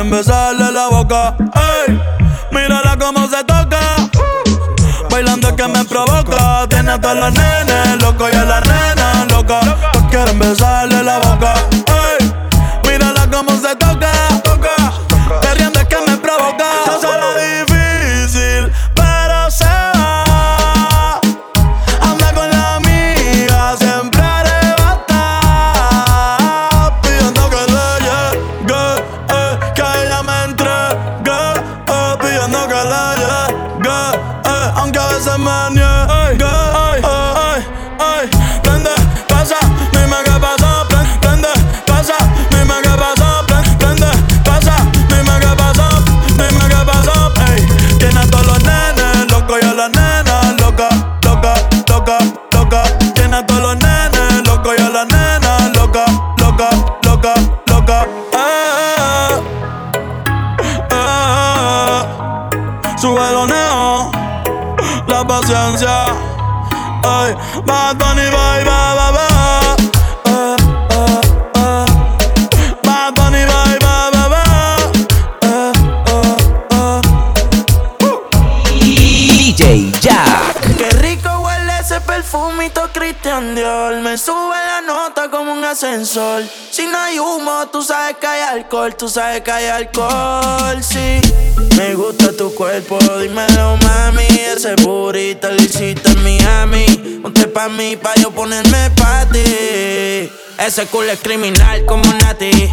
quieren 0.00 0.10
besarle 0.10 0.72
la 0.72 0.88
boca. 0.88 1.34
Ey, 1.86 2.00
mírala 2.52 2.96
cómo 2.98 3.28
se 3.28 3.44
toca. 3.44 3.80
Bailando 5.10 5.48
es 5.48 5.54
que 5.54 5.68
me 5.68 5.84
provoca. 5.84 6.66
Tiene 6.68 6.92
a 6.92 7.00
todos 7.00 7.16
los 7.16 7.32
nenes 7.32 8.02
locos 8.02 8.30
y 8.32 8.36
a 8.36 8.44
las 8.44 8.62
nenas 8.66 8.89
alcohol. 88.70 88.94
Tú 88.94 89.08
sabes 89.08 89.40
que 89.40 89.50
hay 89.50 89.66
alcohol, 89.66 90.80
sí. 90.80 91.20
Me 91.76 91.94
gusta 91.94 92.32
tu 92.36 92.54
cuerpo, 92.54 92.98
dímelo, 93.20 93.76
mami. 93.78 94.22
Ese 94.22 94.76
burrito 94.76 95.50
lo 95.50 95.60
hiciste 95.60 96.08
en 96.08 96.22
Miami. 96.22 96.84
Ponte 97.20 97.48
pa' 97.48 97.68
mí, 97.68 97.96
pa' 97.96 98.14
yo 98.14 98.30
ponerme 98.30 98.90
pa' 98.90 99.26
ti. 99.26 100.30
Ese 100.58 100.86
culo 100.86 101.10
es 101.10 101.18
criminal 101.20 101.84
como 101.84 102.04
Nati. 102.12 102.70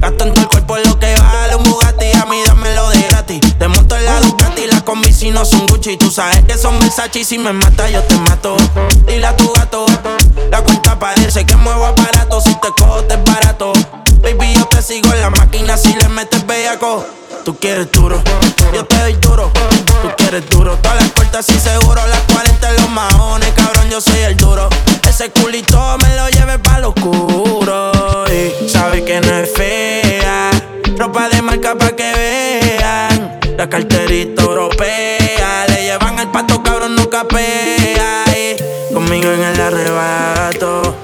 Gasto 0.00 0.24
en 0.24 0.34
todo 0.34 0.48
cuerpo 0.48 0.76
lo 0.78 0.98
que 0.98 1.14
vale 1.14 1.54
un 1.54 1.62
Bugatti 1.62 2.06
A 2.20 2.24
mí 2.26 2.42
dámelo 2.44 2.90
de 2.90 3.02
gratis 3.02 3.40
Te 3.56 3.68
monto 3.68 3.96
en 3.96 4.04
la 4.04 4.18
Ducati 4.20 4.66
Las 4.66 4.82
combi 4.82 5.12
si 5.12 5.30
no 5.30 5.44
son 5.44 5.68
Gucci 5.68 5.96
Tú 5.96 6.10
sabes 6.10 6.42
que 6.44 6.58
son 6.58 6.76
Versace 6.80 7.20
Y 7.20 7.24
si 7.24 7.38
me 7.38 7.52
mata 7.52 7.88
yo 7.88 8.02
te 8.02 8.16
mato 8.16 8.56
Dile 9.06 9.26
a 9.26 9.36
tu 9.36 9.52
gato 9.52 9.86
La 10.50 10.60
cuenta 10.60 10.98
parece 10.98 11.46
que 11.46 11.54
muevo 11.54 11.86
aparato 11.86 12.40
Si 12.40 12.52
te 12.56 12.68
cojo 12.76 13.04
te 13.04 13.14
es 13.14 13.22
barato 13.22 13.72
Baby 14.22 14.54
yo 14.54 14.66
te 14.66 14.82
sigo 14.82 15.12
en 15.12 15.20
la 15.20 15.30
máquina 15.30 15.76
Si 15.76 15.94
le 15.94 16.08
metes 16.08 16.46
bellaco. 16.46 17.04
Tú 17.44 17.56
quieres 17.58 17.90
duro 17.92 18.22
Yo 18.72 18.84
te 18.84 18.98
doy 18.98 19.14
duro. 19.14 19.50
Tú 20.02 20.08
quieres 20.16 20.48
duro 20.48 20.76
Todas 20.78 21.00
las 21.00 21.12
cortas 21.12 21.48
y 21.50 21.58
seguro 21.58 22.00
Las 22.06 22.20
40 22.32 22.70
en 22.70 22.76
los 22.76 22.90
maones 22.90 23.50
Cabrón 23.54 23.90
yo 23.90 24.00
soy 24.00 24.20
el 24.20 24.36
duro. 24.36 24.68
Ese 25.08 25.30
culito 25.30 25.96
me 25.98 26.16
lo 26.16 26.28
lleve 26.28 26.58
pa' 26.58 26.80
lo 26.80 26.88
oscuro. 26.88 27.92
Y 28.28 28.68
sabe 28.68 29.04
que 29.04 29.20
no 29.20 29.38
es 29.38 29.52
fea 29.52 30.50
Ropa 30.98 31.28
de 31.28 31.42
marca 31.42 31.76
pa' 31.76 31.92
que 31.92 32.12
vean. 32.14 33.40
La 33.56 33.68
carterita 33.68 34.42
europea 34.42 35.66
Le 35.68 35.82
llevan 35.84 36.18
al 36.18 36.30
pato 36.32 36.62
cabrón 36.62 36.96
no 36.96 37.08
capea 37.08 38.24
y 38.36 38.92
Conmigo 38.92 39.30
en 39.30 39.42
el 39.42 39.60
arrebato 39.60 41.03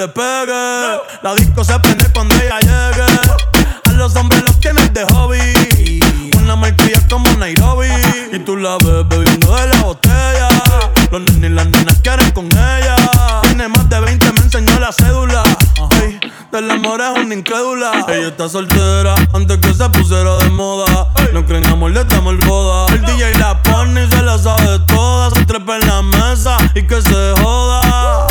le 0.00 0.08
pegue. 0.08 1.00
La 1.22 1.34
disco 1.34 1.62
se 1.62 1.78
prende 1.80 2.10
cuando 2.14 2.34
ella 2.36 2.58
llegue. 2.60 3.04
A 3.84 3.92
los 3.92 4.16
hombres 4.16 4.42
los 4.44 4.58
tienes 4.58 4.90
de 4.94 5.04
hobby. 5.12 6.00
Una 6.38 6.56
marquilla 6.56 7.06
como 7.10 7.30
Nairobi. 7.34 7.88
Y 8.32 8.38
tú 8.38 8.56
la 8.56 8.78
ves 8.78 9.06
bebiendo 9.08 9.54
de 9.54 9.66
la 9.68 9.82
botella. 9.82 10.48
Los 11.10 11.20
nenes 11.20 11.50
y 11.50 11.54
las 11.54 11.66
nenas 11.66 11.98
quieren 12.02 12.30
con 12.30 12.46
ella. 12.46 12.96
Tiene 13.42 13.68
más 13.68 13.90
de 13.90 14.00
20, 14.00 14.32
me 14.32 14.40
enseñó 14.40 14.80
la 14.80 14.90
cédula. 14.90 15.42
Ay, 15.90 16.18
del 16.50 16.70
amor 16.70 17.02
es 17.02 17.22
una 17.22 17.34
incrédula. 17.34 18.06
Ella 18.08 18.28
está 18.28 18.48
soltera 18.48 19.14
antes 19.34 19.58
que 19.58 19.74
se 19.74 19.86
pusiera 19.90 20.38
de 20.38 20.48
moda. 20.48 21.08
No 21.34 21.44
creen 21.44 21.66
amor, 21.66 21.90
le 21.90 22.00
estamos 22.00 22.32
el 22.32 22.46
boda. 22.46 22.86
El 22.94 23.02
DJ 23.04 23.34
la 23.38 23.62
pone 23.62 24.08
se 24.08 24.22
la 24.22 24.38
sabe 24.38 24.78
toda. 24.86 25.30
Se 25.30 25.44
trepa 25.44 25.76
en 25.76 25.86
la 25.86 26.00
mesa 26.00 26.56
y 26.74 26.86
que 26.86 27.02
se 27.02 27.34
joda. 27.42 28.26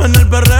En 0.00 0.14
el 0.16 0.28
perreo 0.28 0.53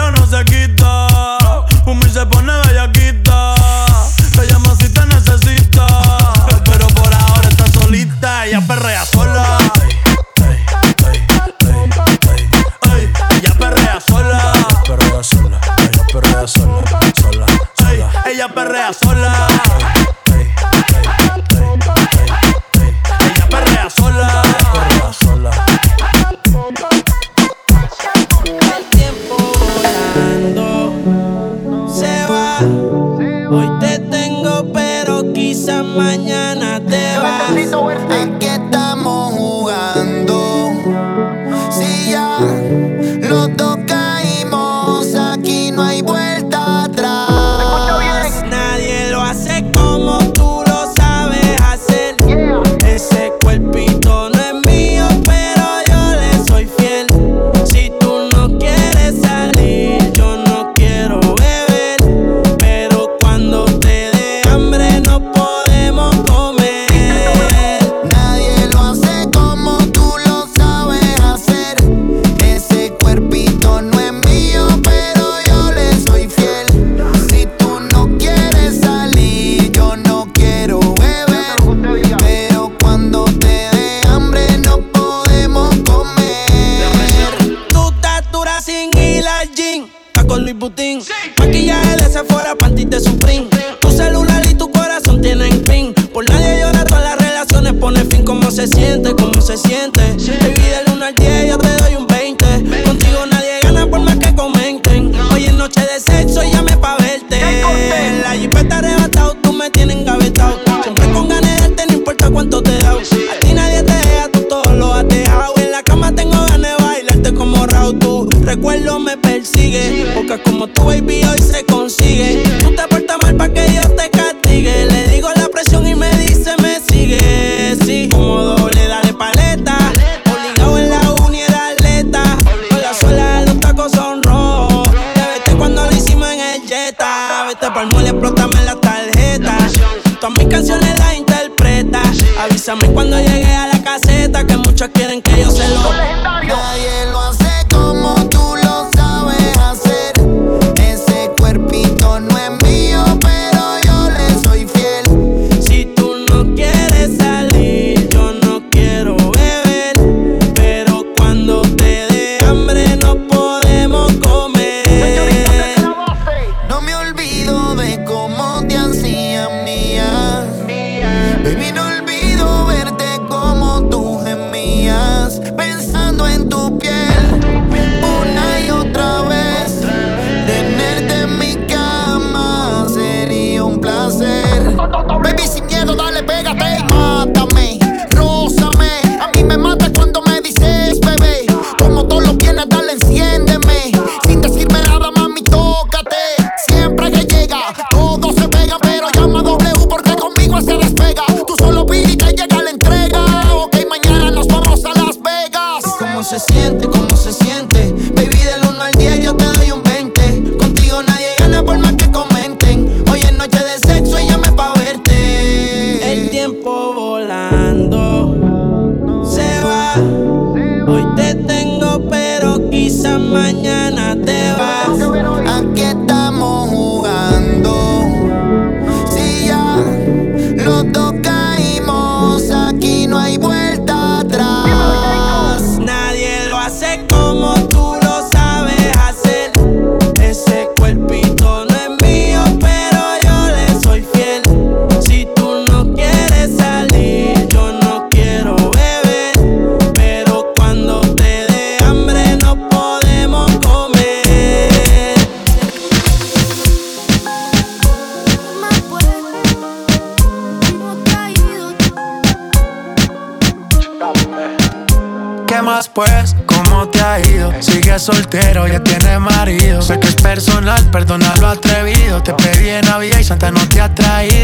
perdona 270.94 271.34
lo 271.40 271.48
atrevido. 271.48 272.22
Te 272.22 272.32
pedí 272.34 272.68
en 272.68 272.82
Navidad 272.82 273.18
y 273.18 273.24
Santa 273.24 273.50
no 273.50 273.68
te 273.68 273.80
ha 273.80 273.92
traído. 273.92 274.43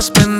has 0.00 0.08
pendientes 0.08 0.39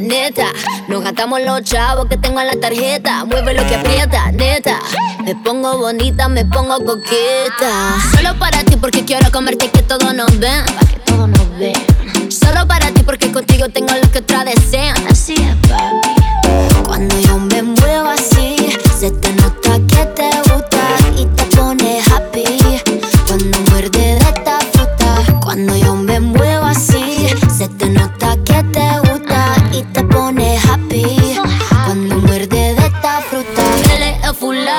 neta. 0.00 0.46
Nos 0.88 1.02
gastamos 1.02 1.40
los 1.42 1.62
chavos 1.62 2.06
que 2.06 2.16
tengo 2.16 2.40
en 2.40 2.46
la 2.46 2.56
tarjeta. 2.58 3.24
Mueve 3.24 3.54
lo 3.54 3.66
que 3.66 3.76
aprieta, 3.76 4.32
neta. 4.32 4.80
Me 5.24 5.34
pongo 5.36 5.78
bonita, 5.78 6.28
me 6.28 6.44
pongo 6.44 6.84
coqueta. 6.84 7.96
Solo 8.14 8.38
para 8.38 8.64
ti 8.64 8.76
porque 8.76 9.04
quiero 9.04 9.30
comerte 9.30 9.70
que 9.70 9.82
todos 9.82 10.14
nos 10.14 10.38
ven. 10.38 10.64
Para 10.64 10.86
que 10.86 11.00
todos 11.00 11.28
nos 11.28 11.58
ven. 11.58 12.30
Solo 12.30 12.66
para 12.66 12.90
ti 12.90 13.02
porque 13.02 13.30
contigo 13.30 13.68
tengo 13.68 13.94
lo 13.94 14.10
que 14.10 14.18
otra 14.18 14.44
desean. 14.44 14.96
Así 15.08 15.34
es, 15.34 15.54
papi. 15.68 16.84
Cuando 16.84 17.18
yo 17.20 17.38
me 17.38 17.62
muevo 17.62 18.08
así, 18.08 18.56
se 18.98 19.10
te 19.10 19.32
nota. 19.34 19.69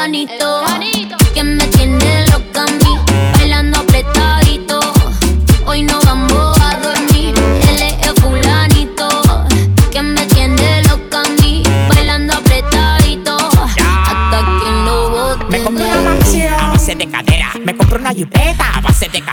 Juanito, 0.02 0.64
que 1.36 1.44
me 1.44 1.64
tiene 1.68 2.26
loca 2.32 2.64
a 2.64 2.66
mí, 2.66 2.98
bailando 3.34 3.82
apretadito. 3.82 4.80
Hoy 5.68 5.84
no 5.84 6.00
vamos 6.02 6.60
a 6.60 6.76
dormir. 6.80 7.36
Él 7.70 7.84
es 7.84 8.08
el 8.08 8.16
fulanito, 8.20 9.08
que 9.92 10.02
me 10.02 10.26
tiene 10.26 10.82
loca 10.90 11.22
a 11.22 11.42
mí, 11.44 11.62
bailando 11.88 12.34
apretadito. 12.34 13.38
Hasta 13.38 14.40
que 14.40 14.72
lo 14.86 15.10
bote. 15.12 15.46
Me 15.50 15.64
compré 15.64 15.86
una 15.86 16.02
mansión 16.02 16.52
a 16.52 16.70
base 16.70 16.96
de 16.96 17.08
cadera, 17.08 17.52
me 17.64 17.78
compré 17.78 18.00
una 18.00 18.12
jipeta 18.12 18.78
a 18.78 18.82
base 18.82 19.08
de 19.08 19.22
cadera 19.22 19.31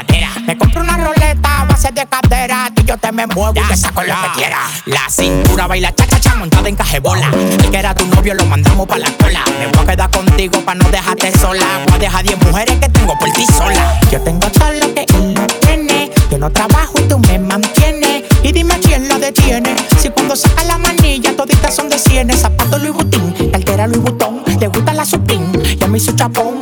te 2.99 3.13
me 3.13 3.27
muevo 3.27 3.53
y 3.55 3.69
te 3.69 3.77
saco 3.77 4.03
lo 4.03 4.15
que 4.15 4.39
quieras. 4.39 4.83
La 4.87 5.09
cintura 5.09 5.67
baila 5.67 5.95
chachacha 5.95 6.35
montada 6.35 6.69
en 6.69 6.77
cajebola. 6.77 7.31
El 7.33 7.71
que 7.71 7.79
era 7.79 7.95
tu 7.95 8.07
novio 8.07 8.35
lo 8.35 8.45
mandamos 8.47 8.87
pa' 8.87 8.99
la 8.99 9.11
cola. 9.13 9.45
Me 9.59 9.67
voy 9.67 9.83
a 9.83 9.87
quedar 9.87 10.11
contigo 10.11 10.61
pa' 10.65 10.75
no 10.75 10.89
dejarte 10.91 11.37
sola. 11.39 11.67
Voy 11.87 11.97
a 11.97 11.99
dejar 11.99 12.25
10 12.25 12.39
mujeres 12.47 12.79
que 12.79 12.89
tengo 12.89 13.19
por 13.19 13.31
ti 13.33 13.45
sola. 13.47 14.01
Yo 14.11 14.21
tengo 14.23 14.49
todo 14.51 14.73
lo 14.73 14.95
que 14.95 15.07
él 15.09 15.35
no 15.35 15.47
tiene. 15.47 16.11
Yo 16.31 16.39
no 16.39 16.51
trabajo 16.51 16.93
y 16.99 17.03
tú 17.03 17.19
me 17.19 17.39
mantienes. 17.39 18.25
Y 18.43 18.53
dime 18.53 18.79
quién 18.81 19.09
lo 19.09 19.19
detiene. 19.19 19.75
Si 19.99 20.11
cuando 20.11 20.37
saca 20.37 20.65
la 20.65 20.79
manilla 20.79 21.37
toditas 21.37 21.75
son 21.75 21.89
de 21.89 21.99
cienes. 21.99 22.41
Zapato 22.41 22.79
Louis 22.79 22.93
Vuitton, 22.93 23.51
cartera 23.53 23.87
Louis 23.87 24.03
Vuitton. 24.03 24.43
Le 24.59 24.69
gusta 24.69 24.93
la 24.93 25.05
supín 25.05 25.53
y 25.79 25.83
a 25.83 25.87
mí 25.87 26.01
su 26.01 26.13
chapón. 26.13 26.59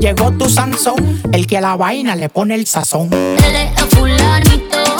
Llegó 0.00 0.30
tu 0.32 0.48
Sansón, 0.48 1.20
el 1.30 1.46
que 1.46 1.58
a 1.58 1.60
la 1.60 1.76
vaina 1.76 2.16
le 2.16 2.30
pone 2.30 2.54
el 2.54 2.66
sazón. 2.66 3.10
Eres 3.12 3.70
a 3.76 3.86
fulanito. 3.86 4.99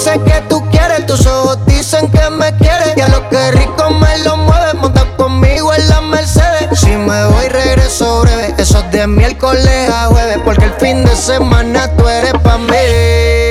sé 0.00 0.18
que 0.24 0.40
tú 0.48 0.64
quieres, 0.70 1.06
tus 1.06 1.26
ojos 1.26 1.58
dicen 1.66 2.10
que 2.10 2.30
me 2.30 2.54
quieres. 2.56 2.94
Y 2.96 3.00
a 3.00 3.08
lo 3.08 3.28
que 3.28 3.52
rico 3.52 3.90
me 3.90 4.18
lo 4.24 4.36
mueves, 4.38 4.74
monta 4.74 5.04
conmigo 5.16 5.72
en 5.74 5.88
la 5.88 6.00
Mercedes. 6.00 6.78
Si 6.80 6.90
me 6.90 7.24
voy, 7.26 7.48
regreso 7.48 8.22
breve. 8.22 8.54
Eso 8.56 8.78
es 8.78 8.90
de 8.92 9.06
miércoles 9.06 9.90
a 9.90 10.06
jueves, 10.06 10.38
porque 10.44 10.64
el 10.64 10.72
fin 10.74 11.04
de 11.04 11.14
semana 11.14 11.94
tú 11.96 12.08
eres 12.08 12.32
pa' 12.42 12.58
mí. 12.58 13.49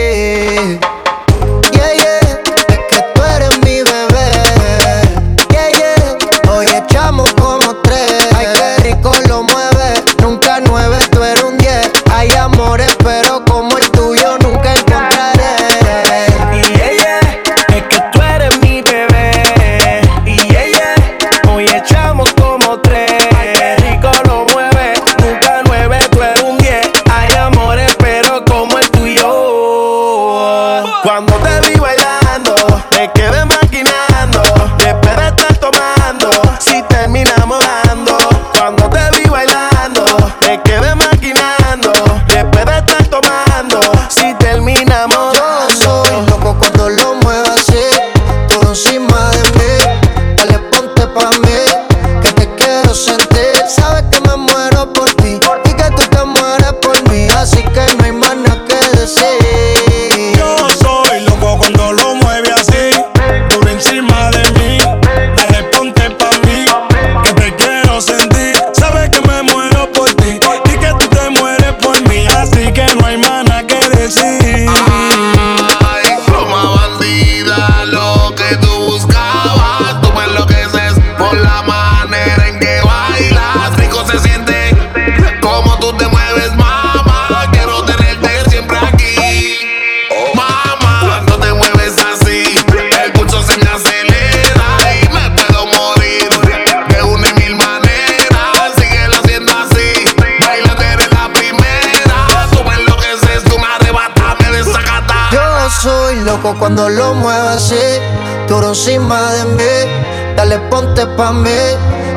Cuando 106.69 106.87
lo 106.87 107.15
muevas 107.15 107.55
así, 107.55 107.99
duro 108.47 108.69
encima 108.69 109.31
de 109.33 109.45
mí. 109.45 110.35
Dale, 110.35 110.59
ponte 110.69 111.03
pa' 111.17 111.31
mí, 111.31 111.49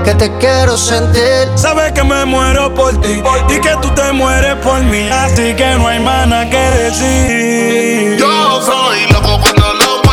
que 0.04 0.14
te 0.14 0.30
quiero 0.36 0.76
sentir. 0.76 1.48
Sabes 1.54 1.92
que 1.92 2.04
me 2.04 2.26
muero 2.26 2.74
por 2.74 3.00
ti 3.00 3.22
y 3.48 3.60
que 3.60 3.74
tú 3.80 3.88
te 3.94 4.12
mueres 4.12 4.56
por 4.56 4.82
mí. 4.82 5.08
Así 5.08 5.54
que 5.54 5.74
no 5.78 5.88
hay 5.88 6.00
más 6.00 6.28
nada 6.28 6.50
que 6.50 6.58
decir. 6.58 8.18
Yo 8.18 8.60
soy 8.60 9.06
loco 9.10 9.40
cuando 9.40 9.72
lo 9.72 10.02
mueves 10.04 10.12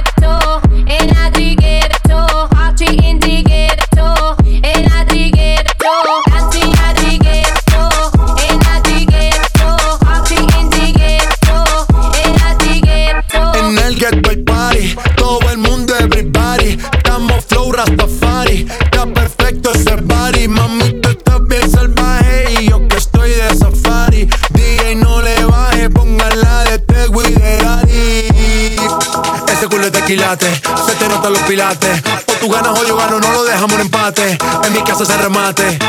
Ese 30.11 30.17
culo 30.17 30.35
es 30.35 30.41
de 30.41 30.47
quilate, 30.47 30.61
se 30.85 30.95
te 30.95 31.07
notan 31.07 31.33
los 31.33 31.41
pilates. 31.43 32.03
O 32.27 32.33
tú 32.33 32.49
ganas 32.49 32.77
o 32.77 32.85
yo 32.85 32.97
gano, 32.97 33.19
no 33.19 33.31
lo 33.31 33.43
dejamos 33.45 33.73
en 33.73 33.81
empate. 33.81 34.37
En 34.65 34.73
mi 34.73 34.83
casa 34.83 35.05
se 35.05 35.17
remate. 35.17 35.79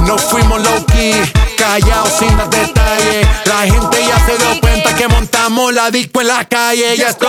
No 0.00 0.18
fuimos 0.18 0.60
low 0.60 0.84
key, 0.86 1.14
callados 1.56 2.12
sin 2.18 2.34
más 2.36 2.50
detalles. 2.50 3.28
La 3.44 3.60
gente 3.62 4.04
ya 4.04 4.18
se 4.26 4.36
dio 4.36 4.60
cuenta 4.60 4.94
que 4.96 5.06
montamos 5.06 5.72
la 5.72 5.90
disco 5.92 6.20
en 6.20 6.26
la 6.26 6.44
calle. 6.44 6.96
Ya 6.96 7.10
esto 7.10 7.28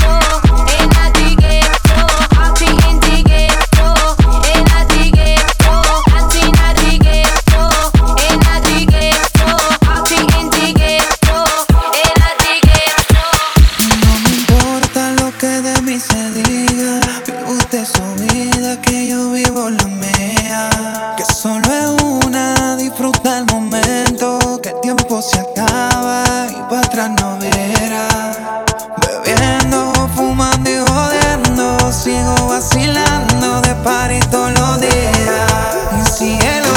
Momento. 23.51 24.59
Que 24.61 24.69
el 24.69 24.81
tiempo 24.81 25.21
se 25.21 25.39
acaba 25.39 26.47
y 26.49 26.61
para 26.69 26.81
atrás 26.81 27.09
no 27.19 27.37
verá. 27.39 28.63
Bebiendo, 29.01 29.91
fumando 30.15 30.69
y 30.69 30.77
jodiendo. 30.77 31.91
Sigo 31.91 32.47
vacilando 32.47 33.61
de 33.61 33.75
party 33.83 34.19
todos 34.31 34.51
los 34.59 34.81
días. 34.81 36.17
Y. 36.19 36.39
Cielo. 36.39 36.70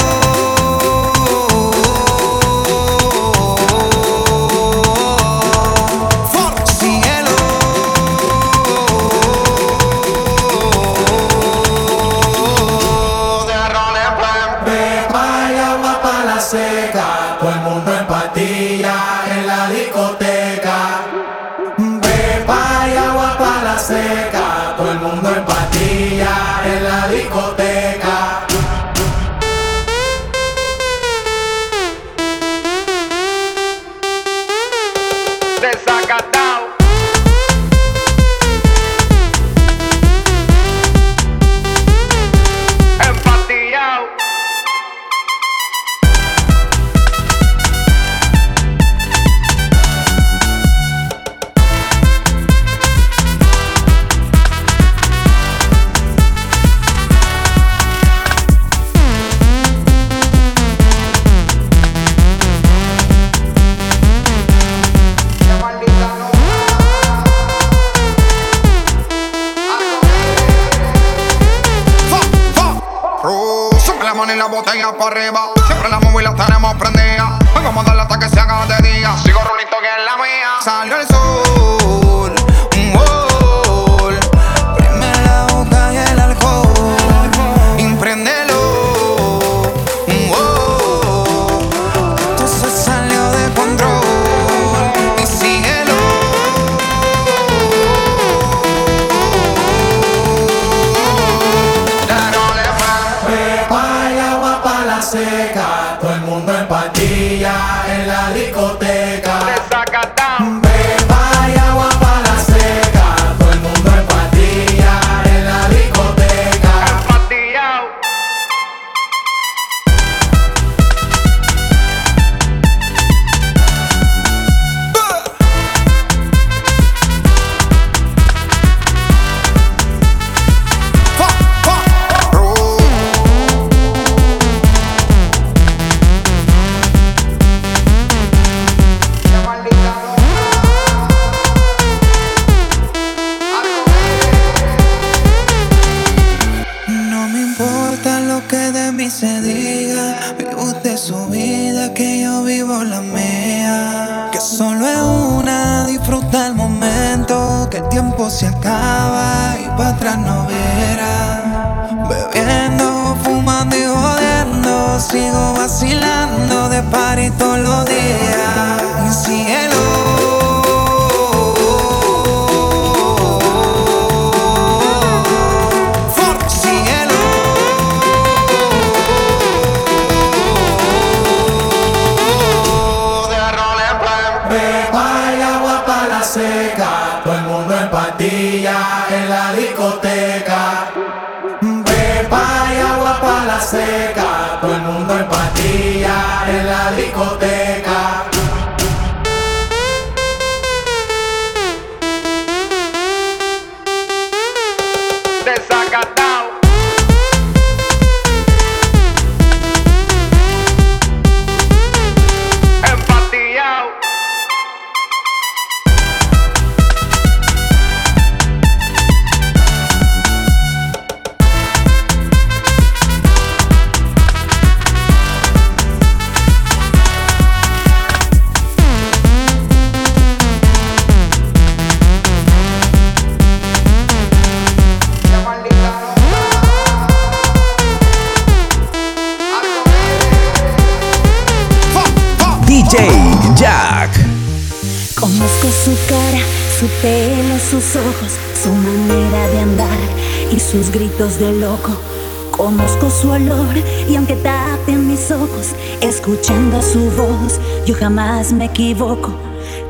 Equivoco. 258.75 259.31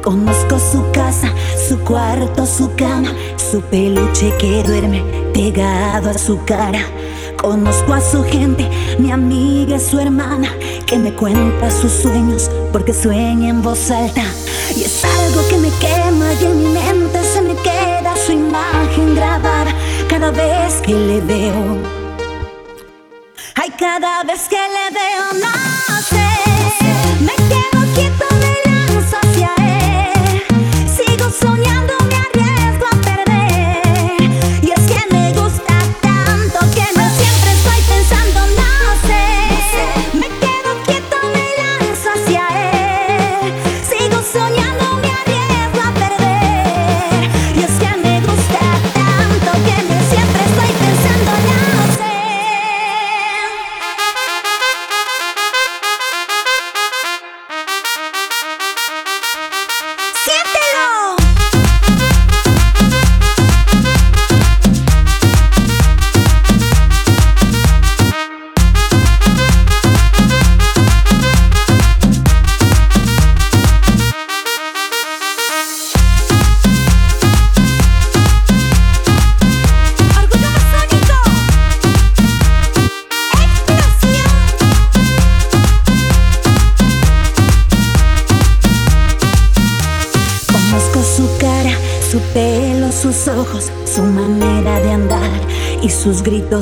Conozco 0.03 0.59
su 0.59 0.91
casa, 0.91 1.33
su 1.67 1.79
cuarto, 1.79 2.45
su 2.45 2.69
cama, 2.75 3.11
su 3.37 3.59
peluche 3.61 4.31
que 4.37 4.61
duerme 4.61 5.01
pegado 5.33 6.11
a 6.11 6.13
su 6.13 6.39
cara. 6.45 6.81
Conozco 7.35 7.93
a 7.93 8.01
su 8.01 8.23
gente, 8.23 8.69
mi 8.99 9.11
amiga 9.11 9.79
su 9.79 9.99
hermana, 9.99 10.49
que 10.85 10.97
me 10.97 11.11
cuenta 11.13 11.71
sus 11.71 11.91
sueños 11.91 12.49
porque 12.71 12.93
sueña 12.93 13.49
en 13.49 13.63
voz 13.63 13.89
alta. 13.89 14.23
Y 14.75 14.83
es 14.83 15.03
algo 15.03 15.47
que 15.49 15.57
me 15.57 15.69
quema 15.79 16.33
y 16.39 16.45
en 16.45 16.57
mi 16.59 16.69
mente 16.69 17.23
se 17.23 17.41
me 17.41 17.55
queda 17.55 18.13
su 18.23 18.33
imagen 18.33 19.15
grabada 19.15 19.73
cada 20.07 20.29
vez 20.29 20.75
que 20.83 20.93
le 20.93 21.21
veo. 21.21 21.77
Ay, 23.55 23.71
cada 23.79 24.23
vez 24.23 24.47
que 24.47 24.57
le 24.57 24.85
veo, 24.99 25.25
no 25.43 26.01
sé, 26.09 26.27
me 27.21 27.35
quedo 27.49 27.93
quieto, 27.95 28.34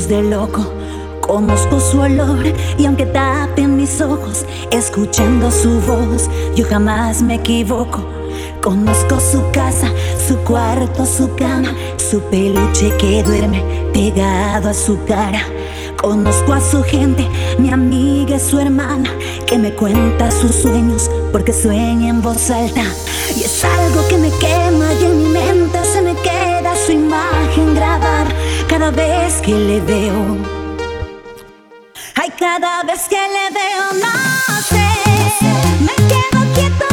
de 0.01 0.23
loco. 0.23 0.65
Conozco 1.21 1.79
su 1.79 1.99
olor 1.99 2.43
y 2.79 2.85
aunque 2.85 3.05
tapen 3.05 3.77
mis 3.77 4.01
ojos, 4.01 4.43
escuchando 4.71 5.51
su 5.51 5.79
voz, 5.81 6.29
yo 6.55 6.65
jamás 6.65 7.21
me 7.21 7.35
equivoco. 7.35 8.03
Conozco 8.61 9.19
su 9.19 9.43
casa, 9.51 9.87
su 10.27 10.37
cuarto, 10.37 11.05
su 11.05 11.35
cama, 11.35 11.75
su 11.97 12.19
peluche 12.21 12.89
que 12.97 13.21
duerme 13.21 13.61
pegado 13.93 14.69
a 14.69 14.73
su 14.73 14.97
cara. 15.05 15.45
Conozco 15.95 16.53
a 16.53 16.59
su 16.59 16.81
gente, 16.83 17.27
mi 17.59 17.69
amiga 17.69 18.37
y 18.37 18.39
su 18.39 18.59
hermana, 18.59 19.11
que 19.45 19.59
me 19.59 19.75
cuenta 19.75 20.31
sus 20.31 20.55
sueños 20.55 21.09
porque 21.31 21.53
sueña 21.53 22.09
en 22.09 22.21
voz 22.21 22.49
alta. 22.49 22.83
Y 23.37 23.43
es 23.43 23.63
algo 23.63 24.07
que 24.07 24.17
me 24.17 24.31
quema 24.31 24.91
y 24.99 25.05
en 25.05 25.17
mi 25.19 25.29
mente 25.29 25.79
se 25.85 26.01
me 26.01 26.15
queda 26.15 26.75
su 26.75 26.93
imagen 26.93 27.75
grabada 27.75 28.33
cada 28.73 28.89
vez 28.89 29.39
que 29.45 29.51
le 29.51 29.79
veo. 29.81 30.37
Ay, 32.15 32.29
cada 32.39 32.81
vez 32.81 33.01
que 33.07 33.21
le 33.35 33.45
veo, 33.59 33.85
no 34.03 34.61
sé, 34.71 34.87
me 35.87 35.95
quedo 36.09 36.39
quieto, 36.55 36.92